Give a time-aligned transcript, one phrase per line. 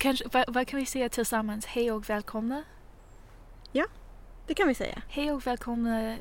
[0.00, 1.66] kanske, vad, vad kan vi säga tillsammans?
[1.66, 2.62] Hej och välkomna.
[4.50, 5.02] Det kan vi säga.
[5.08, 6.16] Hej och välkomna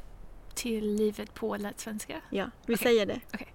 [0.54, 2.22] till livet på lättsvenska.
[2.30, 2.84] Ja, vi Okej.
[2.84, 3.20] säger det.
[3.34, 3.54] Okej.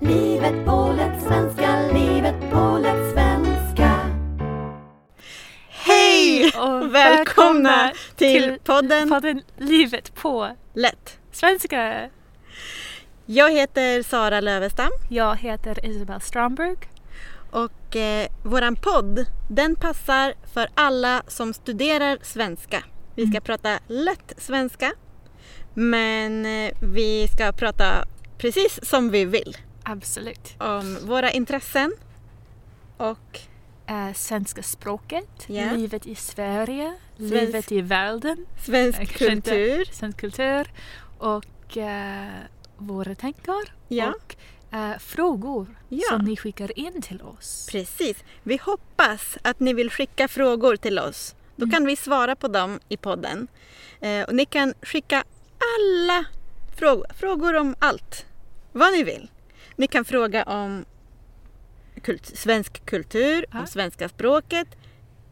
[0.00, 4.00] Livet på lättsvenska, livet på lättsvenska.
[5.68, 11.18] Hej och välkomna till podden podden Livet på Lätt.
[11.32, 12.10] svenska.
[13.30, 16.76] Jag heter Sara Lövestam Jag heter Isabel Stromberg.
[17.50, 22.84] och eh, våran podd den passar för alla som studerar svenska.
[23.14, 23.42] Vi ska Mm.
[23.42, 24.92] prata lätt svenska
[25.74, 28.04] men eh, vi ska prata
[28.38, 30.54] precis som vi vill Absolut.
[30.58, 31.92] om våra intressen
[32.96, 33.40] och
[33.90, 35.72] Eh, svenska språket, Ja.
[35.72, 39.84] livet i Sverige, livet i världen, svensk inte- kultur.
[39.92, 40.72] svensk kultur
[41.18, 42.28] och eh,
[42.78, 44.14] våra tankar Ja.
[44.14, 44.36] och
[44.76, 46.02] eh, frågor Ja.
[46.10, 47.68] som ni skickar in till oss.
[47.70, 48.24] Precis.
[48.42, 51.34] Vi hoppas att ni vill skicka frågor till oss.
[51.56, 51.72] Då Mm.
[51.72, 53.48] kan vi svara på dem i podden.
[54.00, 55.24] Eh, och ni kan skicka
[55.78, 56.24] alla
[56.78, 58.26] frågor, frågor om allt.
[58.72, 59.30] Vad ni vill.
[59.76, 60.84] Ni kan fråga om
[62.02, 63.60] kult, svensk kultur, Ja.
[63.60, 64.68] om svenska språket.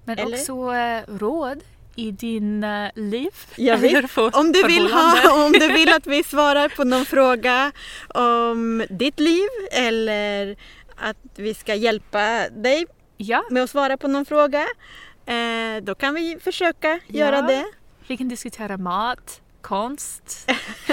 [0.04, 0.36] Men Eller?
[0.36, 1.60] också eh, råd
[1.96, 3.30] i din eh, liv.
[3.56, 3.74] Ja,
[4.32, 7.72] Om du, vill ha, om du vill att vi svarar på någon fråga
[8.08, 10.56] om ditt liv eller
[10.96, 12.86] att vi ska hjälpa dig
[13.16, 14.66] Ja, med att svara på någon fråga.
[15.26, 17.42] Eh, då kan vi försöka göra Ja.
[17.42, 17.64] det.
[18.06, 20.50] vi kan diskutera mat, konst,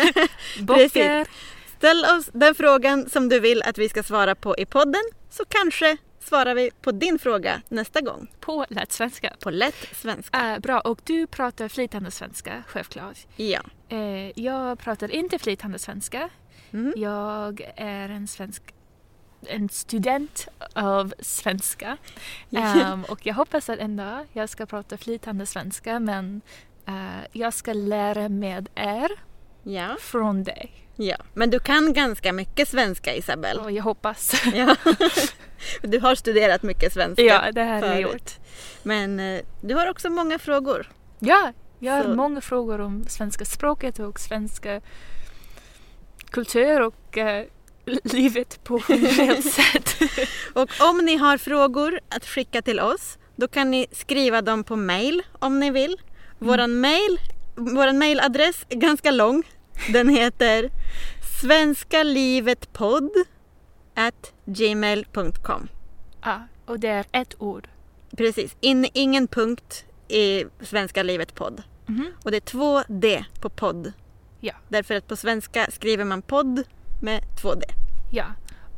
[0.59, 1.27] böcker.
[1.77, 5.43] Ställ oss den frågan som du vill att vi ska svara på i podden så
[5.49, 9.33] kanske svarar vi på din fråga nästa gång på lätt svenska.
[9.39, 10.53] på lätt svenska.
[10.53, 13.17] Eh, bra, och du pratar flytande svenska, självklart.
[13.35, 13.61] Ja.
[13.89, 16.29] Eh, jag pratar inte flytande svenska.
[16.71, 16.93] Mm.
[16.95, 18.63] Jag är en svensk
[19.47, 21.97] en student av svenska.
[22.51, 26.41] Ehm, och jag hoppas att en dag jag ska prata flytande svenska men
[26.87, 29.11] eh, jag ska lära med er
[29.63, 29.95] ja.
[29.99, 30.82] från dig.
[30.95, 31.15] Ja.
[31.33, 33.59] Men du kan ganska mycket svenska Isabel.
[33.59, 34.33] Och jag hoppas.
[34.53, 34.75] Ja.
[35.81, 37.21] Du har studerat mycket svenska.
[37.23, 38.31] ja, det har jag gjort.
[38.83, 40.91] Men eh, du har också många frågor.
[41.19, 44.81] Ja, jag har Så- många frågor om svenska språket och svenska
[46.31, 47.45] kultur och eh,
[48.03, 49.95] livet på generellt sätt.
[50.53, 54.75] Och om ni har frågor att skicka till oss då kan ni skriva dem på
[54.75, 55.97] mail om ni vill.
[56.39, 57.19] Våran mail,
[57.55, 59.43] våran mailadress är ganska lång.
[59.93, 60.69] Den heter
[61.43, 63.09] svenskalivetpodd
[63.95, 65.67] at gmail.com.
[66.21, 67.67] ja, och det är ett ord.
[68.17, 71.63] Precis, In, ingen punkt i Svenska livet podd.
[71.85, 72.05] Mhm.
[72.23, 73.93] Och det är två D på podd.
[74.39, 74.53] Ja.
[74.69, 76.63] Därför att på svenska skriver man podd
[77.01, 77.65] med två D.
[78.11, 78.25] Ja,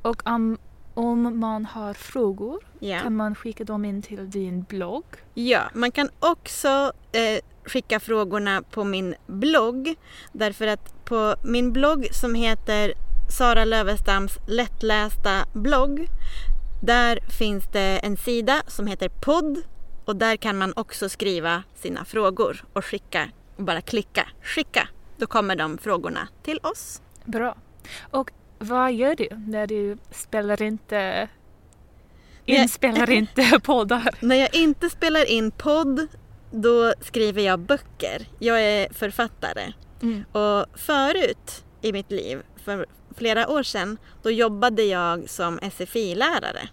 [0.02, 0.58] och om,
[0.94, 3.00] om man har frågor Ja.
[3.00, 5.06] kan man skicka dem in till din blogg.
[5.34, 9.96] Ja, man kan också eh, skicka frågorna på min blogg.
[10.32, 12.94] Därför att på min blogg som heter
[13.38, 16.08] Sara Lövestams lättlästa blogg.
[16.82, 19.62] Där finns det en sida som heter podd.
[20.06, 23.30] Och där kan man också skriva sina frågor och skicka.
[23.56, 24.88] Och bara klicka skicka.
[25.18, 27.02] Då kommer de frågorna till oss.
[27.26, 27.56] Bra.
[28.12, 31.30] Och vad gör du när du spelar inte
[32.46, 34.16] inspelar inte poddar?
[34.20, 36.08] När jag inte spelar in podd
[36.62, 38.28] då skriver jag böcker.
[38.40, 39.74] Jag är författare.
[40.02, 40.24] Mm.
[40.32, 42.86] Och förut i mitt liv, för
[43.18, 46.70] flera år sedan, då jobbade jag som SFI-lärare.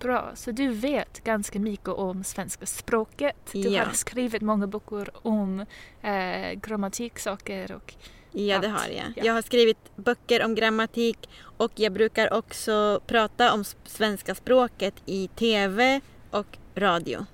[0.00, 3.36] Bra, så du vet ganska mycket om svenska språket.
[3.52, 3.84] Du Ja.
[3.84, 5.60] har skrivit många böcker om
[6.02, 7.94] eh, grammatiksaker och
[8.36, 9.12] Ja, det har jag.
[9.16, 9.22] Ja.
[9.24, 15.28] Jag har skrivit böcker om grammatik och jag brukar också prata om svenska språket i
[15.28, 17.26] TV och radio.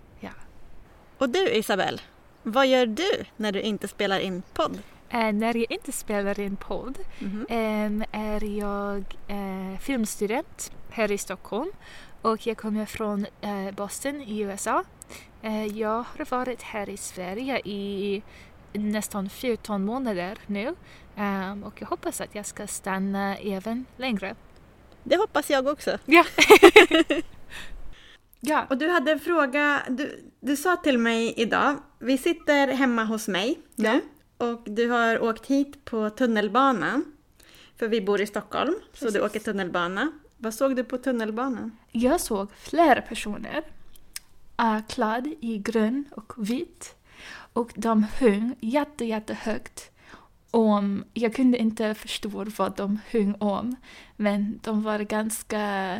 [1.20, 2.00] Och du Isabel,
[2.42, 4.78] vad gör du när du inte spelar in podd?
[5.10, 7.47] Eh, när jag inte spelar in podd Mhm.
[7.48, 11.71] Ehm, är jag eh, filmstudent här i Stockholm
[12.22, 14.84] och jag kommer från eh, Boston i USA.
[15.72, 18.22] Jag har varit här i Sverige i
[18.72, 20.74] nästan 14 månader nu
[21.16, 24.34] Ehm, och jag hoppas att jag ska stanna även längre.
[25.03, 25.98] Det hoppas jag också.
[26.04, 26.24] Ja.
[28.41, 28.66] ja.
[28.71, 33.28] Och du hade en fråga, du, du sa till mig idag, vi sitter hemma hos
[33.28, 34.01] mig nu
[34.37, 37.04] och du har åkt hit på tunnelbanan.
[37.77, 39.22] För vi bor i Stockholm, så du Precis.
[39.22, 40.13] åker tunnelbana.
[40.37, 41.77] Vad såg du på tunnelbanan?
[41.92, 43.63] Jag såg flera personer
[44.63, 46.95] uh, klädd i grön och vitt
[47.53, 49.91] och de sjöng jätte, jättehögt
[50.51, 53.77] om, jag kunde inte förstå vad de sjöng om,
[54.16, 55.95] men de var ganska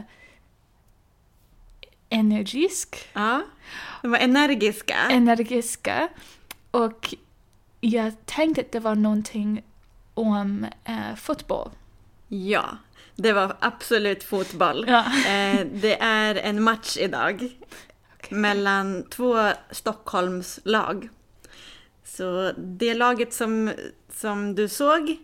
[2.11, 3.43] energisk, Ja,
[4.03, 4.97] de var energiska.
[5.11, 6.09] energiska
[6.71, 7.15] och
[7.81, 9.63] jag tänkte att det var någonting
[10.15, 11.71] om eh, fotboll.
[12.29, 12.65] Ja,
[13.17, 14.85] det var absolut fotboll.
[14.89, 14.99] Ja.
[15.29, 17.35] Eh, det är en match idag
[18.19, 18.39] Okej.
[18.39, 21.09] mellan två Stockholms lag.
[22.05, 23.73] Så det laget som,
[24.13, 25.17] som du såg,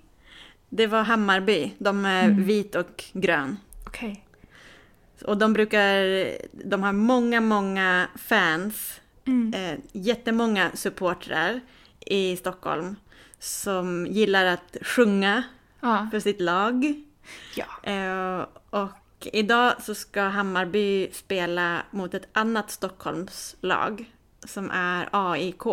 [0.69, 1.73] det var Hammarby.
[1.79, 2.45] De är Mm.
[2.45, 3.57] vit och grön.
[3.87, 4.26] Okej.
[5.25, 5.99] Och de brukar,
[6.53, 9.55] de har många, många fans, Mm.
[9.55, 11.61] eh, jättemånga supportrar
[12.01, 12.97] i Stockholm
[13.39, 15.43] som gillar att sjunga
[15.81, 16.09] Ja.
[16.11, 17.03] för sitt lag.
[17.57, 17.91] ja.
[17.93, 24.13] Eh, och idag så ska Hammarby spela mot ett annat Stockholmslag
[24.45, 25.67] som är AIK.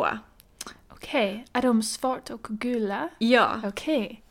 [0.89, 1.45] Okej.
[1.53, 3.09] Är de svart och gula?
[3.19, 4.22] Ja, Okej.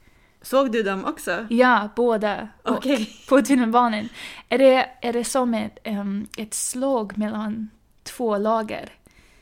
[0.42, 1.46] Såg du dem också?
[1.50, 2.48] Ja, båda.
[2.62, 3.16] Och Okej.
[3.28, 4.08] På tunnelbanan.
[4.48, 7.70] Är det, är det som ett, em, ett slag mellan
[8.02, 8.88] två lager?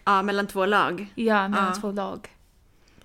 [0.05, 1.06] Ja, mellan två lag.
[1.14, 1.81] Ja, mellan Ja.
[1.81, 2.29] två lag.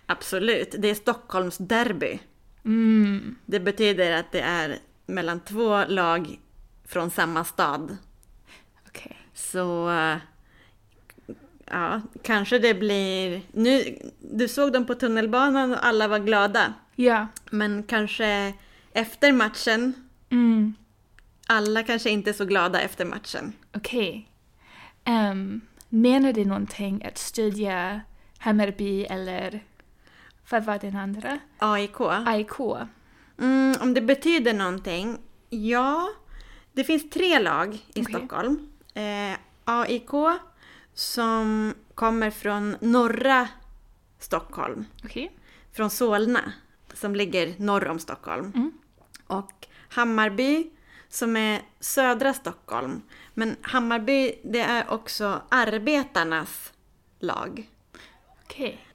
[0.05, 2.19] Absolut, det är Stockholms derby.
[2.65, 3.35] Mm.
[3.45, 6.39] Det betyder att det är mellan två lag
[6.87, 7.97] från samma stad.
[8.87, 9.17] Okej.
[9.33, 10.15] Så eh,
[11.65, 13.41] ja, kanske det blir...
[13.51, 16.73] Nu, du såg dem på tunnelbanan och alla var glada.
[16.95, 17.27] Ja.
[17.51, 18.53] Men kanske
[18.93, 19.93] efter matchen,
[20.29, 20.73] Mm.
[21.47, 23.53] alla kanske inte är så glada efter matchen.
[23.75, 24.29] Okej.
[25.03, 28.01] Em, menar det någonting att stödja
[28.39, 29.63] Hammarby eller
[30.49, 31.39] vad var den andra?
[31.57, 32.01] AIK.
[32.25, 32.59] AIK?
[33.39, 35.17] Mm, om det betyder någonting?
[35.49, 36.09] Ja,
[36.73, 38.05] det finns tre lag i Okej.
[38.15, 38.69] Stockholm.
[38.93, 40.11] Eh, AIK
[40.95, 43.47] som kommer från norra
[44.19, 44.85] Stockholm.
[45.03, 45.31] Okej.
[45.73, 46.53] från Solna
[46.93, 48.51] som ligger norr om Stockholm.
[48.55, 48.71] Mm.
[49.27, 50.69] Och Hammarby
[51.09, 53.01] som är södra Stockholm.
[53.33, 56.73] Men Hammarby det är också arbetarnas
[57.19, 57.69] lag.
[58.43, 58.87] Okej.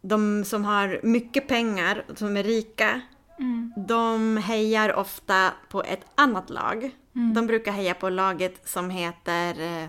[0.00, 3.00] De som har mycket pengar, som är rika,
[3.38, 3.72] Mm.
[3.76, 6.90] de hejar ofta på ett annat lag.
[7.14, 7.34] Mm.
[7.34, 9.88] De brukar heja på laget som heter eh,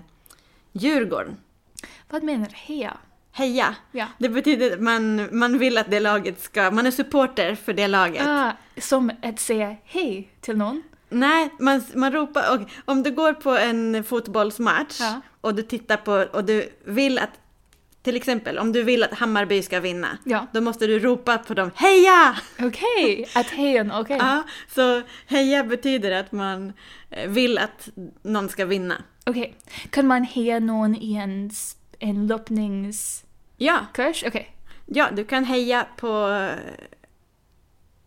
[0.77, 1.37] Djurgården.
[2.09, 2.97] Vad menar heja?
[3.31, 3.75] Heja!
[3.91, 4.05] Ja.
[4.17, 6.71] Det betyder att man, man vill att det laget ska...
[6.71, 8.27] Man är supporter för det laget.
[8.27, 8.51] Ah,
[8.81, 10.83] som att säga hej till någon?
[11.09, 12.53] Nej, man, man ropar...
[12.53, 15.21] Och om du går på en fotbollsmatch Ja.
[15.41, 16.25] och du tittar på...
[16.33, 17.29] Och du vill att...
[18.01, 20.17] Till exempel, om du vill att Hammarby ska vinna.
[20.23, 20.47] Ja.
[20.51, 22.37] Då måste du ropa på dem Heja!
[22.59, 24.17] Okej, att hejen, okej.
[24.19, 24.43] Ja,
[24.75, 26.73] så heja betyder att man
[27.09, 27.89] eh, vill att
[28.21, 28.95] någon ska vinna.
[29.27, 29.55] Okej.
[29.89, 33.23] Kan man heja någon i en, s- en löpningskurs?
[33.57, 33.85] Ja,
[34.25, 34.55] Okej.
[34.85, 36.09] ja, du kan heja på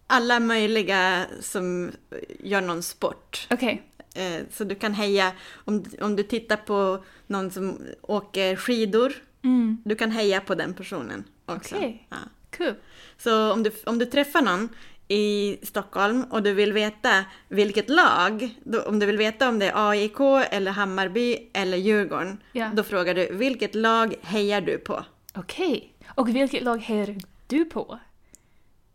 [0.07, 1.93] alla möjliga som
[2.41, 3.47] gör någon sport.
[3.51, 3.83] Okej.
[4.15, 5.33] Eh, Så du kan heja,
[5.65, 9.13] om, om du tittar på någon som åker skidor,
[9.43, 9.83] Mm.
[9.85, 11.77] du kan heja på den personen också.
[11.77, 12.07] Okej.
[12.11, 12.17] Ja.
[12.51, 12.75] Kul.
[13.19, 14.69] Så om du, om du träffar någon
[15.13, 19.67] i Stockholm och du vill veta vilket lag, då, om du vill veta om det
[19.67, 20.21] är AIK
[20.51, 22.71] eller Hammarby eller Djurgården, Ja.
[22.75, 25.05] då frågar du vilket lag hejar du på?
[25.35, 25.93] Okej.
[26.15, 27.17] Och vilket lag hejar
[27.47, 27.99] du på?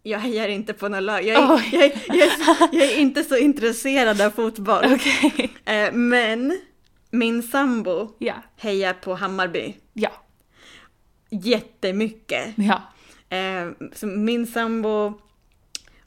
[0.04, 1.24] Jag hejar inte på något lag.
[1.26, 1.70] Jag är, Oj.
[1.72, 4.84] jag, är- jag, är, jag är inte så intresserad av fotboll.
[4.94, 5.50] Okej.
[5.66, 6.60] Eh, Men
[7.12, 8.34] min sambo Ja.
[8.58, 9.76] hejar på Hammarby.
[9.94, 10.12] Ja.
[11.30, 12.54] jättemycket.
[12.56, 12.82] Ja.
[13.38, 15.14] Eh, så min sambo,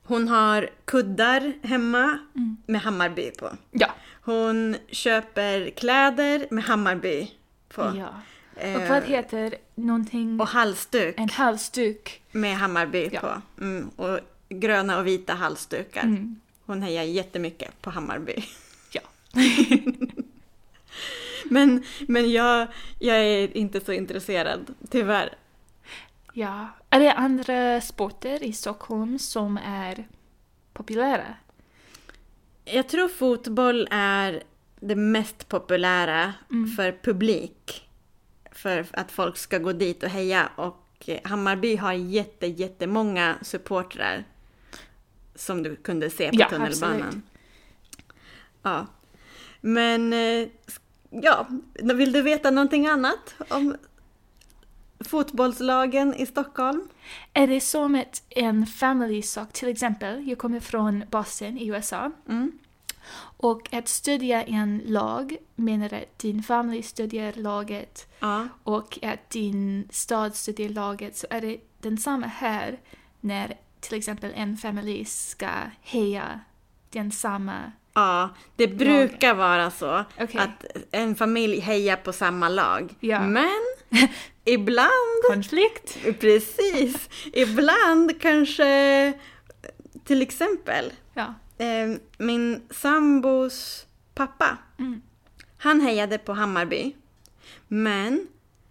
[0.09, 2.57] hon har kuddar hemma Mm.
[2.67, 3.51] med Hammarby på.
[3.71, 3.89] Ja.
[4.23, 7.31] Hon köper kläder med Hammarby
[7.69, 7.83] på.
[7.97, 8.09] ja.
[8.63, 10.41] Eh, Och vad heter någonting?
[10.41, 12.23] och halsduk En halsduk.
[12.33, 13.21] med Hammarby Ja.
[13.21, 13.63] på.
[13.65, 16.03] Mm, och gröna och vita halsdukar.
[16.03, 16.41] Mm.
[16.67, 18.35] Hon hejar jättemycket på Hammarby.
[18.93, 19.01] Ja.
[21.45, 22.67] Men, men jag,
[22.99, 25.33] jag är inte så intresserad, tyvärr.
[26.39, 26.69] Ja.
[26.91, 30.09] Är det andra sporter i Stockholm som är
[30.73, 31.35] populära?
[32.65, 34.43] Jag tror fotboll är
[34.81, 36.71] det mest populära Mm.
[36.71, 37.89] för publik.
[38.53, 40.51] För att folk ska gå dit och heja.
[40.57, 44.25] Och Hammarby har jätte, jättemånga supportrar.
[45.35, 47.03] Som du kunde se på Ja, tunnelbanan.
[47.03, 47.25] absolut.
[48.63, 48.87] Ja.
[49.61, 50.49] Men, eh,
[51.11, 51.47] ja,
[51.95, 53.77] vill du veta någonting annat om
[55.01, 56.89] fotbollslagen i Stockholm?
[57.33, 59.53] Är det som ett, en family sak?
[59.53, 62.11] Till exempel, jag kommer från Boston i USA.
[62.29, 62.53] Mm.
[63.37, 68.49] Och att stödja en lag menar att din familj stödjer laget Ja.
[68.63, 72.79] och att din stad stödjer laget så är det densamma här
[73.21, 75.51] när till exempel en familj ska
[75.81, 76.41] heja
[76.91, 77.73] den samma...
[77.93, 80.41] Ja, det brukar vara så Okej.
[80.41, 82.95] att en familj hejar på samma lag.
[83.01, 83.21] Ja.
[83.21, 83.68] Men
[84.45, 85.99] ibland, Konflikt?
[86.21, 89.13] precis, ibland kanske,
[90.05, 91.35] till exempel, Ja.
[91.59, 95.01] eh, min sambos pappa, Mm.
[95.59, 96.97] han hejade på Hammarby.
[97.69, 98.27] Men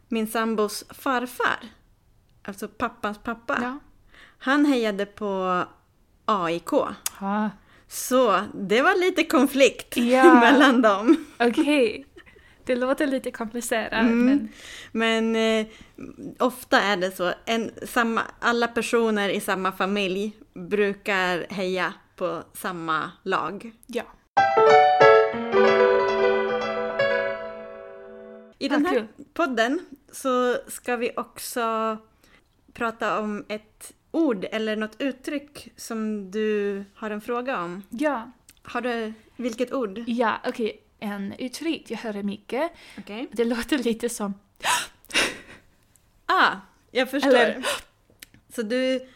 [0.07, 1.59] min sambos farfar,
[2.43, 3.79] alltså pappans pappa, Ja.
[4.39, 5.63] han hejade på
[6.25, 6.73] AIK.
[7.19, 7.49] Ah,
[7.89, 10.33] Så det var lite konflikt Ja.
[10.39, 11.25] mellan dem.
[11.39, 12.05] Okej.
[12.67, 14.25] Det låter lite komplicerat, Mm.
[14.25, 14.49] men...
[14.91, 15.67] Men eh,
[16.39, 17.33] ofta är det så.
[17.45, 23.71] En, samma, alla personer i samma familj brukar heja på samma lag.
[23.85, 24.03] Ja.
[28.59, 29.79] I den här podden
[30.11, 31.97] så ska vi också
[32.73, 37.83] prata om ett ord eller något uttryck som du har en fråga om.
[37.89, 38.31] Ja.
[38.63, 40.03] Har du, vilket ord?
[40.07, 40.81] Ja, okej.
[40.99, 42.71] En uttryck jag hör mycket.
[42.97, 43.27] Okej.
[43.31, 44.33] Det låter lite som...
[46.25, 46.55] Ah,
[46.91, 47.29] jag förstår.
[47.35, 47.65] Eller-
[48.49, 49.07] Så du,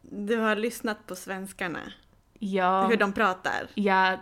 [0.00, 1.92] du har lyssnat på svenskarna,
[2.38, 2.86] Ja.
[2.88, 3.68] hur de pratar?
[3.74, 4.16] Ja,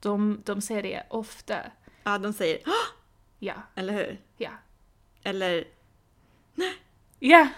[0.00, 1.58] de, de säger det ofta.
[2.04, 2.58] Ja, de säger!
[3.38, 3.54] Ja.
[3.74, 4.20] eller hur?
[4.36, 4.50] Ja.
[5.22, 5.64] Eller,
[7.18, 7.48] Ja.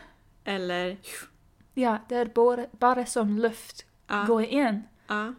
[0.44, 0.96] eller,
[1.74, 4.82] Ja, det är bara, bara som luft ja, går in.
[5.06, 5.34] ja.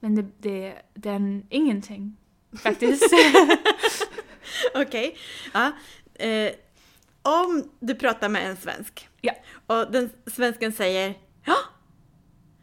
[0.00, 2.16] Men det, det, det är ingenting.
[2.58, 3.04] Faktiskt.
[4.74, 5.16] Okej.
[5.52, 5.72] Ja.
[6.14, 6.52] Eh,
[7.22, 9.32] om du pratar med en svensk Ja.
[9.66, 11.14] och den svensken säger
[11.44, 11.56] ja,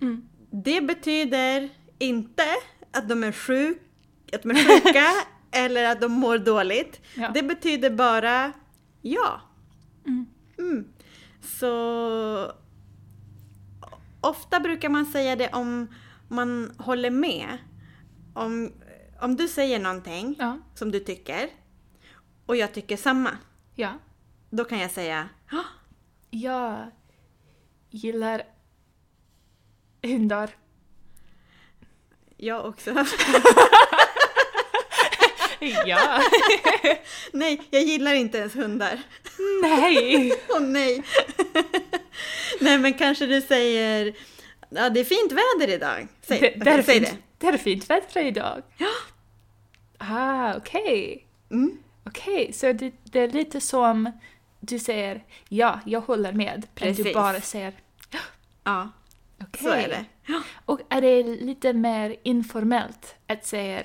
[0.01, 0.29] Mm.
[0.51, 2.44] det betyder inte
[2.91, 3.82] att de är, sjuk,
[4.34, 5.06] att de är sjuka
[5.51, 7.01] eller att de mår dåligt.
[7.15, 7.32] Ja.
[7.34, 8.53] Det betyder bara
[9.01, 9.41] ja.
[10.08, 10.25] Mm.
[10.60, 10.88] Mm.
[11.41, 12.51] Så
[14.22, 15.88] ofta brukar man säga det om
[16.27, 17.58] man håller med.
[18.34, 18.72] Om,
[19.21, 20.59] om du säger någonting Ja.
[20.75, 21.50] som du tycker
[22.45, 23.38] och jag tycker samma,
[23.75, 23.93] Ja.
[24.50, 25.63] då kan jag säga "Ja,
[26.29, 26.91] Jag
[27.89, 28.43] gillar
[30.03, 30.50] hundar.
[32.38, 32.91] jag också.
[35.86, 36.21] Ja.
[37.33, 39.01] nej, jag gillar inte ens hundar.
[39.63, 40.33] Nej.
[40.50, 41.03] Åh nej!
[42.59, 44.15] nej, men kanske du säger
[44.69, 46.07] ja, det är fint väder idag.
[46.21, 48.62] Säg, Det, det, är säg fint, det är fint väder idag.
[48.77, 48.88] Ja.
[49.97, 51.27] Ah, okej.
[51.50, 51.55] det.
[51.55, 51.77] Mm.
[52.05, 54.12] Okej, så det, det är lite som
[54.59, 56.55] du säger ja, jag håller med.
[56.55, 57.05] Men Precis.
[57.05, 57.74] du bara säger
[58.63, 58.89] Ja,
[59.41, 59.63] okej.
[59.63, 60.05] så är det.
[60.25, 60.41] Ja.
[60.65, 63.83] Och är det lite mer informellt att säga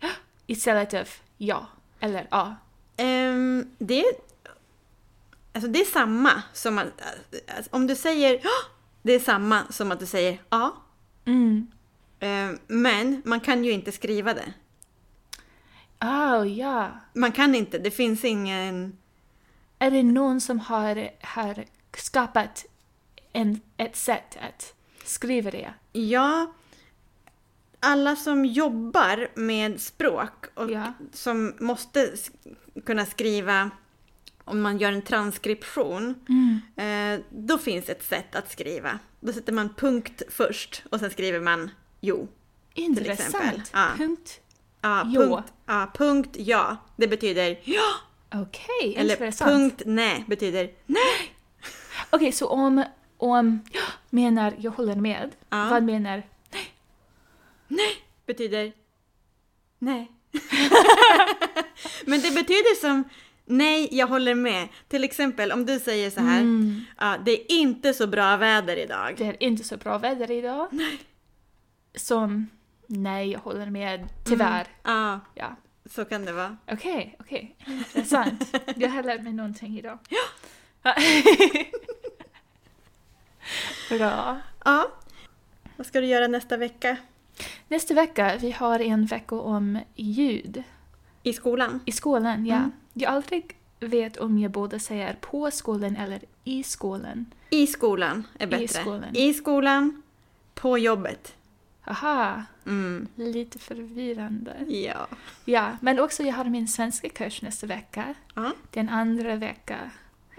[0.00, 0.08] ja
[0.46, 1.66] istället för ja
[2.00, 2.56] eller ja?
[2.96, 4.04] Ehm, det,
[5.52, 6.86] alltså det är samma som att,
[7.56, 8.50] alltså, om du säger "Ja",
[9.08, 10.76] det är samma som att du säger ja.
[11.24, 11.66] Mm.
[12.20, 14.52] Ehm, men man kan ju inte skriva det.
[15.98, 16.90] Ah, ja.
[17.12, 18.98] Man kan inte, det finns ingen...
[19.78, 21.64] Är det någon som har, har
[21.96, 22.66] skapat
[23.32, 24.74] en, ett sätt att
[25.04, 25.74] skriva det?
[25.92, 26.52] Ja,
[27.80, 30.92] alla som jobbar med språk och Ja.
[31.12, 32.12] som måste
[32.86, 33.70] kunna skriva
[34.48, 36.60] om man gör en transkription, Mm.
[37.20, 38.98] eh, då finns ett sätt att skriva.
[39.20, 42.28] Då sätter man punkt först och sen skriver man jo.
[42.74, 43.70] Intressant.
[43.72, 43.86] Ja.
[43.96, 44.40] Punkt.
[44.80, 45.20] Ja, Jo.
[45.22, 47.82] punkt, ja, punkt ja, det betyder ja.
[48.34, 49.50] Okej, Eller intressant.
[49.50, 51.34] punkt nej betyder nej.
[52.10, 52.84] Okej, så om,
[53.16, 55.68] om ja, menar jag håller med, Ja.
[55.70, 56.22] vad menar
[58.26, 58.72] betyder
[59.78, 60.10] nej.
[62.06, 63.04] Men det betyder som
[63.48, 64.68] nej, jag håller med.
[64.88, 66.80] Till exempel om du säger så här, Mm.
[66.98, 69.14] ja, det är inte så bra väder idag.
[69.18, 70.68] det är inte så bra väder idag?
[71.94, 72.48] Som
[72.86, 74.66] nej, jag håller med, tyvärr.
[74.82, 75.56] Ja, Ja.
[75.90, 76.56] så kan det vara.
[76.72, 77.56] Okej, okej.
[77.66, 78.56] Intressant.
[78.76, 79.98] Jag har lärt mig någonting idag.
[80.82, 80.94] Ja.
[83.90, 84.40] Bra.
[84.64, 84.88] Ja.
[85.76, 86.96] Vad ska du göra nästa vecka
[87.68, 90.62] Nästa vecka, vi har en vecka om ljud
[91.22, 91.80] i skolan?
[91.84, 92.46] i skolan.
[92.46, 92.56] Ja.
[92.56, 92.70] Mm.
[93.00, 97.26] Jag aldrig vet om jag både säger på skolan eller i skolan.
[97.50, 98.68] I skolan är bättre.
[98.68, 99.16] skolan.
[99.16, 100.02] I skolan,
[100.54, 101.34] på jobbet.
[101.84, 103.06] Aha, Mm.
[103.14, 104.56] lite förvirrande.
[104.68, 105.06] Ja.
[105.44, 108.14] Ja, men också jag har min svenska kurs nästa vecka.
[108.34, 109.90] Ja, Den andra vecka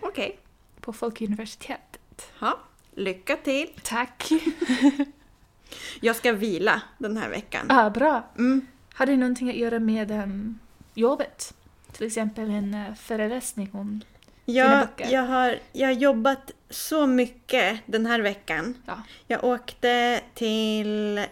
[0.01, 0.39] okej.
[0.81, 2.31] på Folkuniversitetet.
[2.39, 2.59] Ja.
[2.95, 3.69] Lycka till.
[3.83, 4.29] Tack!
[6.01, 7.65] Jag ska vila den här veckan.
[7.69, 8.23] ah, bra.
[8.37, 8.67] Mm.
[8.93, 10.59] Har det någonting att göra med um,
[10.93, 11.53] jobbet?
[11.91, 14.01] Till exempel en uh, föreläsning om
[14.45, 18.75] Jag, jag, har, jag har jobbat så mycket den här veckan.
[18.85, 19.03] Ja.
[19.27, 21.25] Jag åkte till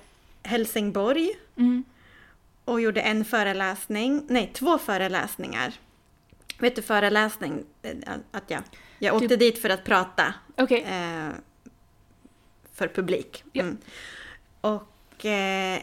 [0.43, 1.83] Helsingborg Mm.
[2.65, 5.73] och gjorde en föreläsning, nej två föreläsningar.
[6.59, 7.63] Vet du föreläsning?
[7.81, 7.91] Eh,
[8.31, 8.61] Att jag,
[8.99, 10.81] jag åkte Du- dit för att prata Okej.
[10.83, 11.29] eh,
[12.73, 13.43] för publik.
[13.51, 13.61] Ja.
[13.63, 13.77] Mm.
[14.61, 15.79] Och eh,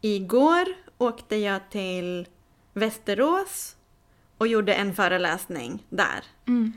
[0.00, 0.64] igår
[0.98, 2.26] åkte jag till
[2.74, 3.76] Västerås
[4.38, 6.24] och gjorde en föreläsning där.
[6.46, 6.72] Mm.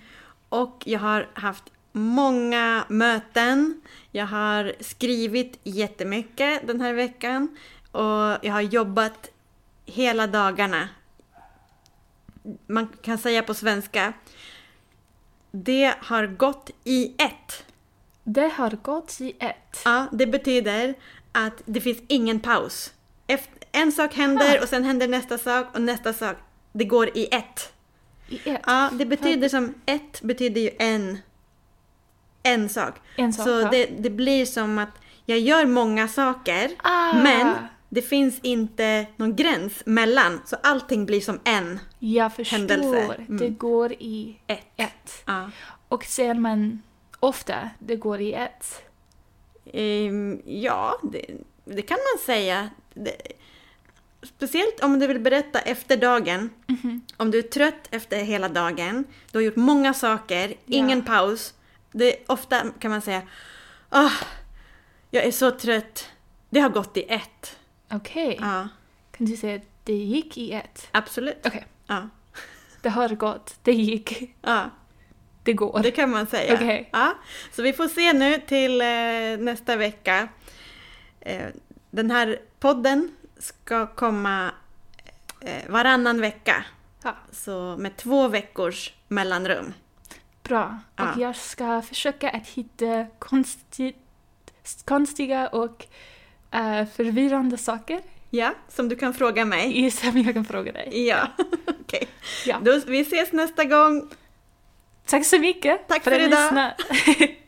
[0.50, 3.82] Och jag har haft många möten.
[4.12, 7.58] Jag har skrivit jättemycket den här veckan.
[7.92, 9.30] Och jag har jobbat
[9.86, 10.90] hela dagarna.
[12.68, 14.14] Man kan säga på svenska.
[15.52, 17.66] Det har gått i ett.
[18.24, 19.82] Det har gått i ett.
[19.86, 20.94] Ja, det betyder
[21.32, 22.94] att det finns ingen paus.
[23.28, 26.38] Efter, en sak händer och sen händer nästa sak och nästa sak.
[26.72, 27.74] Det går i ett.
[28.30, 28.62] I ett.
[28.66, 31.18] Ja, det betyder som ett betyder ju en,
[32.44, 32.94] en sak.
[33.16, 33.46] En sak.
[33.46, 33.70] Så ja.
[33.72, 34.90] det, det blir som att
[35.26, 37.14] jag gör många saker Ah.
[37.14, 37.56] men
[37.90, 40.42] det finns inte någon gräns mellan.
[40.46, 41.80] Så allting blir som en.
[42.00, 42.58] Jag förstår.
[42.58, 43.14] händelse.
[43.14, 43.38] Mm.
[43.38, 44.60] Det går i Ett.
[44.78, 45.24] ett.
[45.26, 45.52] Ja.
[45.88, 46.82] Och ser man
[47.20, 48.82] ofta det går i ett.
[49.74, 51.26] Ehm, ja, det,
[51.66, 52.70] det kan man säga.
[52.94, 53.18] Det,
[54.24, 56.50] speciellt om du vill berätta efter dagen.
[56.68, 57.02] Mhm.
[57.18, 61.54] Om du är trött efter hela dagen, du har gjort många saker, ingen paus.
[61.92, 63.22] Det, ofta kan man säga
[63.92, 64.14] Åh,
[65.12, 66.10] jag är så trött.
[66.50, 67.58] Det har gått i ett.
[67.92, 68.38] Okej.
[68.42, 68.68] Ja,
[69.12, 70.88] Kan du säga att det gick i ett?
[70.92, 71.38] absolut.
[71.46, 71.66] Okej.
[71.88, 72.10] Ja,
[72.82, 73.56] Det har gått.
[73.64, 74.36] Det gick.
[74.42, 74.70] ja,
[75.44, 75.80] Det går.
[75.84, 76.54] det kan man säga.
[76.54, 76.90] Okej.
[76.94, 77.14] Ja,
[77.56, 78.88] så vi får se nu till eh,
[79.46, 80.28] nästa vecka.
[81.20, 81.46] Eh,
[81.92, 84.52] den här podden ska komma
[85.42, 86.66] eh, varannan vecka.
[87.04, 87.16] Ja.
[87.32, 89.74] Så med två veckors mellanrum.
[90.44, 90.80] Bra.
[90.96, 91.12] Ja.
[91.12, 93.96] Och jag ska försöka att hitta konsti
[94.86, 95.86] konstiga och
[96.52, 99.92] eh, förvirrande saker Ja, som du kan fråga mig.
[99.92, 101.08] som jag kan fråga dig.
[101.08, 101.28] Ja,
[101.82, 102.08] okej.
[102.46, 102.58] Ja.
[102.62, 104.10] Då, vi ses nästa gång.
[105.06, 106.72] Tack så mycket Tack för för att idag.